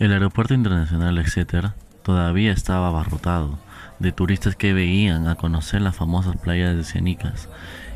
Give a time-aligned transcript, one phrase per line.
[0.00, 1.70] El aeropuerto internacional Exeter
[2.02, 3.60] todavía estaba abarrotado
[4.00, 7.48] de turistas que veían a conocer las famosas playas de Cianicas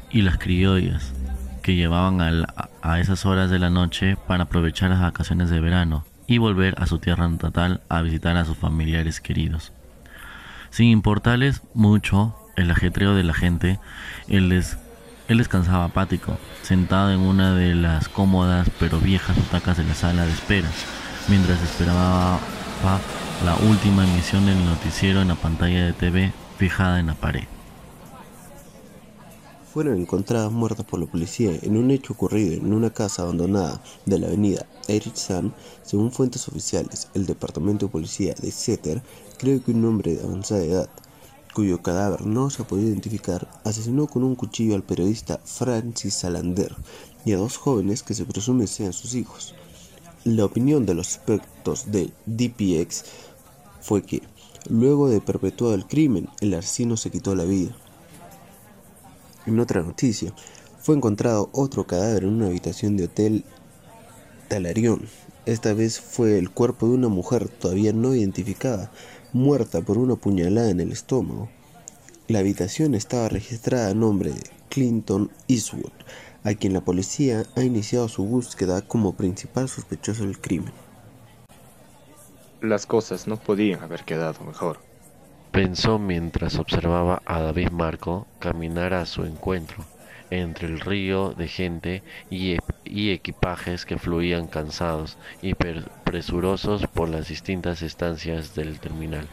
[0.08, 1.12] y las criollas
[1.60, 2.20] que llevaban
[2.82, 6.86] a esas horas de la noche para aprovechar las vacaciones de verano y volver a
[6.86, 9.72] su tierra natal a visitar a sus familiares queridos.
[10.70, 13.80] Sin importarles mucho el ajetreo de la gente,
[14.28, 19.94] él, él descansaba apático, sentado en una de las cómodas pero viejas butacas de la
[19.94, 20.68] sala de espera,
[21.28, 22.40] mientras esperaba
[23.44, 27.44] la última emisión del noticiero en la pantalla de TV fijada en la pared.
[29.72, 34.18] Fueron encontradas muertas por la policía en un hecho ocurrido en una casa abandonada de
[34.18, 37.08] la avenida Ericsson, según fuentes oficiales.
[37.14, 39.02] El departamento de policía de Setter
[39.38, 40.88] cree que un hombre de avanzada edad,
[41.54, 46.74] cuyo cadáver no se ha podido identificar, asesinó con un cuchillo al periodista Francis Salander
[47.24, 49.54] y a dos jóvenes que se presume sean sus hijos.
[50.24, 53.04] La opinión de los expertos del DPX
[53.80, 54.22] fue que,
[54.68, 57.76] luego de perpetuado el crimen, el asesino se quitó la vida.
[59.46, 60.34] En otra noticia,
[60.80, 63.44] fue encontrado otro cadáver en una habitación de hotel
[64.48, 65.02] Talarión.
[65.46, 68.90] Esta vez fue el cuerpo de una mujer todavía no identificada,
[69.32, 71.48] muerta por una puñalada en el estómago.
[72.26, 75.92] La habitación estaba registrada a nombre de Clinton Eastwood,
[76.48, 80.72] a quien la policía ha iniciado su búsqueda como principal sospechoso del crimen.
[82.62, 84.78] Las cosas no podían haber quedado mejor.
[85.52, 89.84] Pensó mientras observaba a David Marco caminar a su encuentro
[90.30, 92.56] entre el río de gente y,
[93.10, 99.26] equipajes que fluían cansados y presurosos por las distintas estancias del terminal.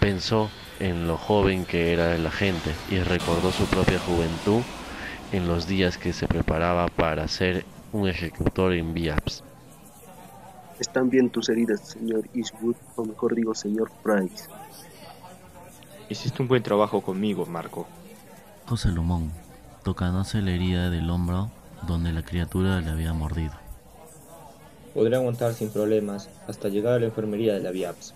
[0.00, 4.62] Pensó en lo joven que era la gente y recordó su propia juventud
[5.32, 9.42] en los días que se preparaba para ser un ejecutor en VIAPS.
[10.78, 14.48] Están bien tus heridas, señor Eastwood, o mejor digo, señor Price.
[16.08, 17.86] Hiciste un buen trabajo conmigo, Marco.
[18.66, 19.32] José Lumón,
[19.82, 21.50] tocándose la herida del hombro
[21.86, 23.52] donde la criatura le había mordido.
[24.94, 28.14] Podré aguantar sin problemas hasta llegar a la enfermería de la VIAPS.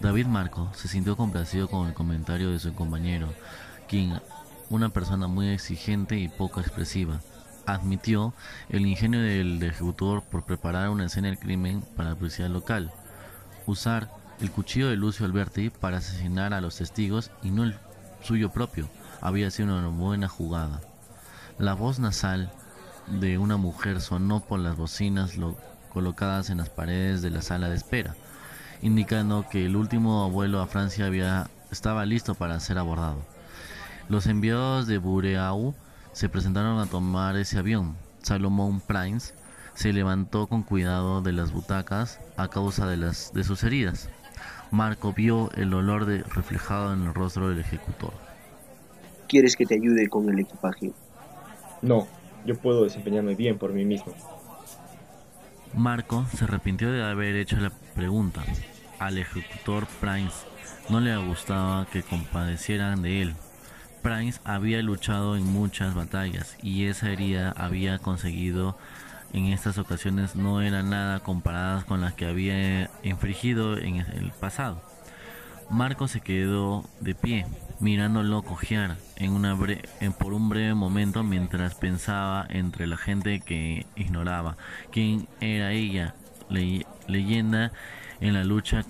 [0.00, 3.28] David Marco se sintió complacido con el comentario de su compañero,
[3.86, 4.20] quien,
[4.70, 7.20] una persona muy exigente y poco expresiva,
[7.66, 8.32] admitió
[8.68, 12.92] el ingenio del ejecutor por preparar una escena del crimen para la policía local,
[13.66, 14.10] usar
[14.40, 17.76] el cuchillo de Lucio Alberti para asesinar a los testigos y no el
[18.22, 18.88] suyo propio
[19.20, 20.80] había sido una buena jugada.
[21.58, 22.50] La voz nasal
[23.06, 25.32] de una mujer sonó por las bocinas
[25.92, 28.14] colocadas en las paredes de la sala de espera,
[28.82, 33.18] indicando que el último vuelo a Francia había, estaba listo para ser abordado.
[34.10, 35.72] Los enviados de Bureau
[36.12, 37.94] se presentaron a tomar ese avión.
[38.22, 39.34] Salomón Prince
[39.74, 44.10] se levantó con cuidado de las butacas a causa de, las, de sus heridas.
[44.72, 48.12] Marco vio el olor de, reflejado en el rostro del ejecutor.
[49.28, 50.90] ¿Quieres que te ayude con el equipaje?
[51.80, 52.08] No,
[52.44, 54.12] yo puedo desempeñarme bien por mí mismo.
[55.72, 58.42] Marco se arrepintió de haber hecho la pregunta.
[58.98, 60.34] Al ejecutor Prince
[60.88, 63.36] no le gustaba que compadecieran de él.
[64.02, 68.76] Prince había luchado en muchas batallas y esa herida había conseguido
[69.32, 74.82] en estas ocasiones no eran nada comparadas con las que había infligido en el pasado.
[75.70, 77.46] Marco se quedó de pie,
[77.78, 79.56] mirándolo cojear en una
[80.18, 84.56] por un breve momento mientras pensaba entre la gente que ignoraba
[84.90, 86.14] quién era ella,
[86.48, 87.70] leyenda
[88.20, 88.82] en la lucha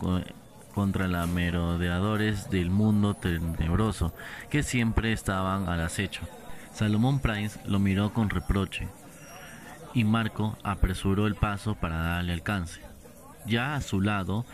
[0.75, 4.15] contra los merodeadores del mundo tenebroso
[4.51, 6.23] que siempre estaban al acecho.
[6.73, 8.89] Salomón Price lo miró con reproche,
[9.95, 12.81] y Marco apresuró el paso para darle alcance.
[13.47, 14.45] Ya a su lado,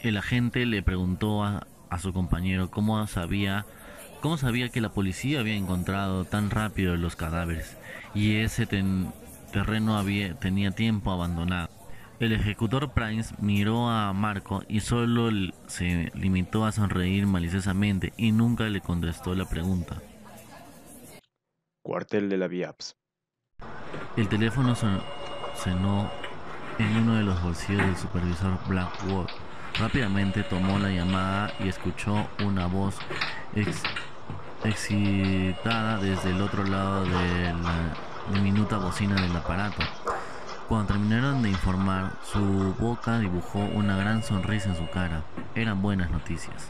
[0.00, 1.66] el agente le preguntó a,
[1.98, 3.66] su compañero cómo sabía,
[4.20, 7.76] cómo sabía que la policía había encontrado tan rápido los cadáveres
[8.14, 8.66] y ese
[9.52, 11.77] terreno había, tenía tiempo abandonado.
[12.20, 15.30] El ejecutor Price miró a Marco y solo
[15.68, 20.02] se limitó a sonreír maliciosamente y nunca le contestó la pregunta.
[21.82, 22.96] Cuartel de la VIAPS.
[24.16, 26.10] El teléfono sonó
[26.80, 29.28] en uno de los bolsillos del supervisor Blackwood.
[29.78, 32.96] Rápidamente tomó la llamada y escuchó una voz
[34.64, 37.94] excitada desde el otro lado de la
[38.32, 39.84] diminuta bocina del aparato.
[40.68, 45.22] Cuando terminaron de informar, su boca dibujó una gran sonrisa en su cara.
[45.54, 46.68] Eran buenas noticias.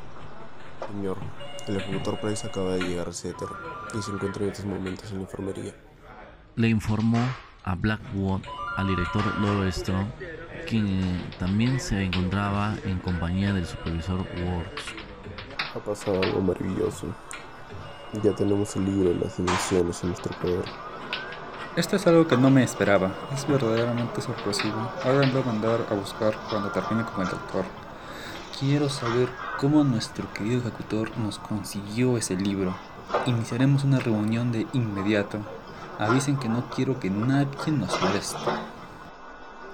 [0.86, 1.18] Señor,
[1.66, 3.48] el ejecutor Price acaba de llegar a Setter
[3.98, 5.74] y se encuentra en estos momentos en la enfermería
[6.58, 7.20] le informó
[7.62, 8.40] a Blackwood,
[8.76, 9.22] al director
[9.70, 10.08] Strong,
[10.66, 14.82] quien también se encontraba en compañía del supervisor Works.
[15.72, 17.06] Ha pasado algo maravilloso.
[18.24, 20.64] Ya tenemos el libro de las dimensiones en nuestro poder.
[21.78, 23.12] Esto es algo que no me esperaba.
[23.32, 24.90] Es verdaderamente sorpresivo.
[25.04, 27.64] Háganlo mandar a buscar cuando termine con el doctor.
[28.58, 29.28] Quiero saber
[29.60, 32.74] cómo nuestro querido ejecutor nos consiguió ese libro.
[33.26, 35.38] Iniciaremos una reunión de inmediato.
[36.00, 38.38] Avisen que no quiero que nadie nos moleste.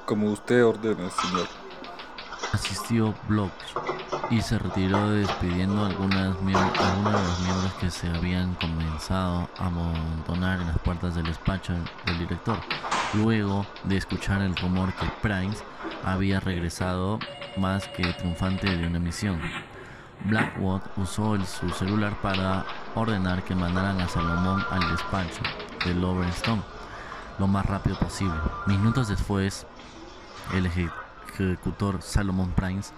[0.05, 1.49] Como usted ordene, señor.
[2.53, 3.75] Asistió Blocks
[4.31, 9.67] y se retiró despidiendo algunas miem- algunos de los miembros que se habían comenzado a
[9.67, 11.73] amontonar en las puertas del despacho
[12.07, 12.59] del director,
[13.15, 15.63] luego de escuchar el rumor que Price
[16.05, 17.19] había regresado
[17.57, 19.41] más que triunfante de una misión.
[20.25, 25.43] Blackwood usó su celular para ordenar que mandaran a Salomón al despacho
[25.85, 26.63] de Lowenstone
[27.39, 28.35] lo más rápido posible.
[28.67, 29.67] Minutos después,
[30.55, 30.91] el eje-
[31.35, 32.93] ejecutor Salomon Price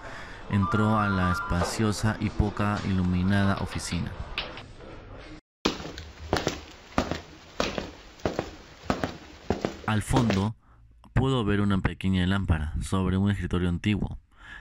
[0.49, 4.11] entró a la espaciosa y poca iluminada oficina.
[9.85, 10.55] Al fondo
[11.13, 14.19] pudo ver una pequeña lámpara sobre un escritorio antiguo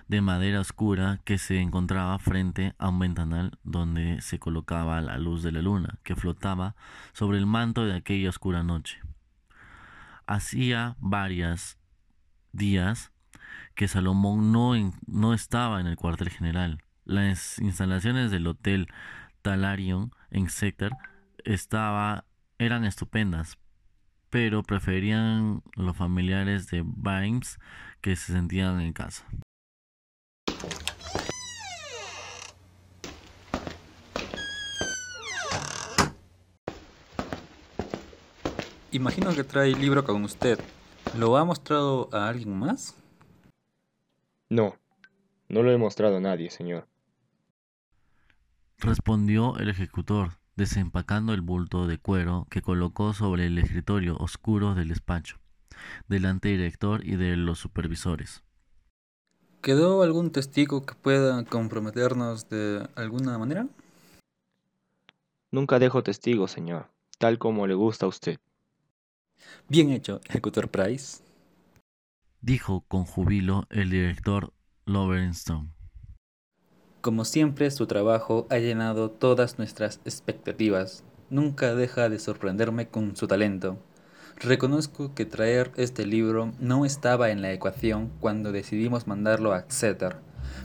[0.08, 5.42] de madera oscura que se encontraba frente a un ventanal donde se colocaba la luz
[5.42, 6.76] de la luna que flotaba
[7.12, 9.00] sobre el manto de aquella oscura noche.
[10.26, 11.76] Hacía varios
[12.52, 13.12] días
[13.76, 16.82] que Salomón no, en- no estaba en el cuartel general.
[17.04, 18.88] Las instalaciones del Hotel
[19.42, 20.90] Talarion en Exeter
[21.44, 22.24] estaba,
[22.58, 23.58] eran estupendas,
[24.30, 27.58] pero preferían los familiares de Vimes
[28.00, 29.24] que se sentían en casa.
[38.90, 40.58] Imagino que trae el libro con usted.
[41.14, 42.94] ¿Lo ha mostrado a alguien más?
[44.56, 44.74] No,
[45.50, 46.88] no lo he mostrado a nadie, señor.
[48.78, 54.88] Respondió el ejecutor, desempacando el bulto de cuero que colocó sobre el escritorio oscuro del
[54.88, 55.36] despacho,
[56.08, 58.44] delante del director y de los supervisores.
[59.60, 63.68] ¿Quedó algún testigo que pueda comprometernos de alguna manera?
[65.50, 66.88] Nunca dejo testigos, señor,
[67.18, 68.38] tal como le gusta a usted.
[69.68, 71.25] Bien hecho, ejecutor Price.
[72.40, 74.52] Dijo con júbilo el director
[74.84, 75.70] Lowenstone.
[77.00, 81.04] Como siempre, su trabajo ha llenado todas nuestras expectativas.
[81.30, 83.78] Nunca deja de sorprenderme con su talento.
[84.36, 90.16] Reconozco que traer este libro no estaba en la ecuación cuando decidimos mandarlo a Exeter.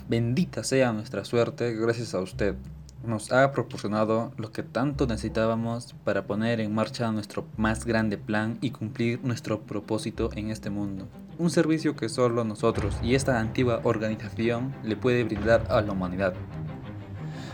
[0.10, 2.56] Bendita sea nuestra suerte gracias a usted.
[3.04, 8.58] Nos ha proporcionado lo que tanto necesitábamos para poner en marcha nuestro más grande plan
[8.62, 11.08] y cumplir nuestro propósito en este mundo.
[11.42, 16.36] Un servicio que solo nosotros y esta antigua organización le puede brindar a la humanidad.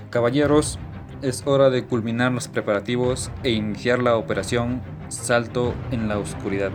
[0.10, 0.78] Caballeros,
[1.22, 6.72] es hora de culminar los preparativos e iniciar la operación Salto en la Oscuridad.